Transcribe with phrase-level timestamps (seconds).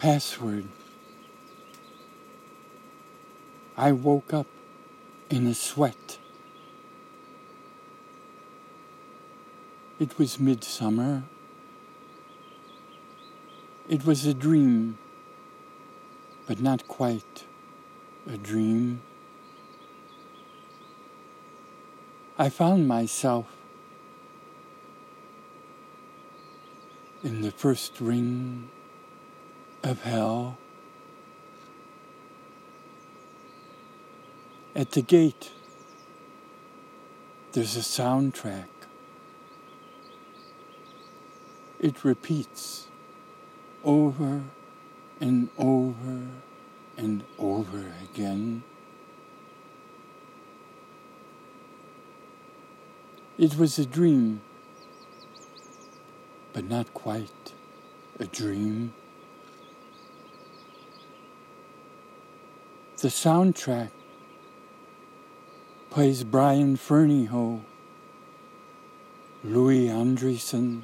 [0.00, 0.64] Password.
[3.76, 4.46] I woke up
[5.28, 6.16] in a sweat.
[9.98, 11.24] It was midsummer.
[13.90, 14.96] It was a dream,
[16.46, 17.44] but not quite
[18.26, 19.02] a dream.
[22.38, 23.48] I found myself
[27.22, 28.70] in the first ring
[29.82, 30.58] of hell.
[34.74, 35.50] At the gate,
[37.52, 38.68] there's a soundtrack.
[41.80, 42.86] It repeats
[43.82, 44.42] over
[45.20, 46.26] and over
[46.96, 48.62] and over again.
[53.38, 54.42] It was a dream,
[56.52, 57.54] but not quite
[58.18, 58.92] a dream.
[63.00, 63.88] The soundtrack
[65.88, 67.62] plays Brian Ferneyhough,
[69.42, 70.82] Louis Andriessen,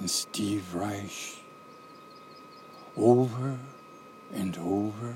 [0.00, 1.44] and Steve Reich
[2.96, 3.58] over
[4.32, 5.14] and over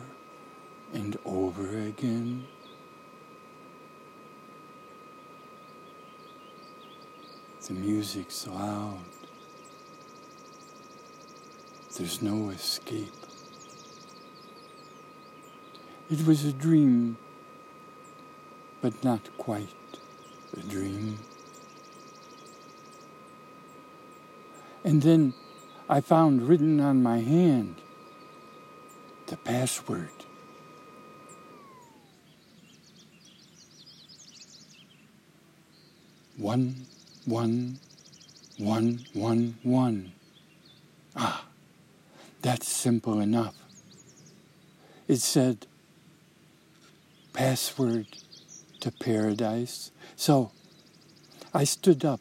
[0.93, 2.47] and over again.
[7.67, 8.99] The music's loud.
[11.97, 13.28] There's no escape.
[16.11, 17.19] It was a dream,
[18.81, 19.69] but not quite
[20.57, 21.19] a dream.
[24.85, 25.35] And then
[25.87, 27.77] I found written on my hand
[29.27, 30.09] the password.
[36.39, 36.87] One,
[37.27, 37.81] one,
[38.57, 40.13] one, one, one.
[41.15, 41.45] Ah,
[42.41, 43.55] that's simple enough.
[45.07, 45.68] It said,
[47.39, 48.05] password
[48.81, 49.93] to paradise.
[50.17, 50.51] So
[51.55, 52.21] I stood up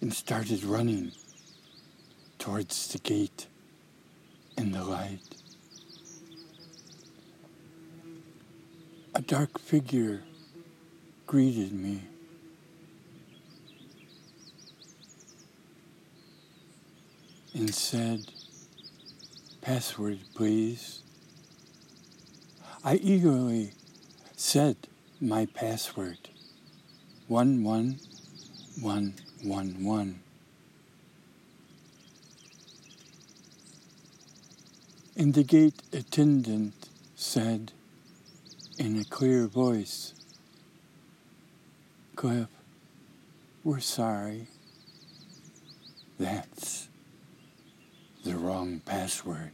[0.00, 1.12] and started running
[2.40, 3.46] towards the gate
[4.58, 5.20] in the light.
[9.14, 10.24] A dark figure
[11.28, 12.02] greeted me.
[17.54, 18.24] And said,
[19.60, 21.04] Password, please.
[22.82, 23.70] I eagerly
[24.36, 24.76] said
[25.20, 26.28] my password
[27.28, 30.20] 11111.
[35.16, 37.70] And the gate attendant said
[38.76, 40.14] in a clear voice,
[42.16, 42.48] Cliff,
[43.62, 44.48] we're sorry.
[46.18, 46.88] That's
[48.24, 49.52] the wrong password.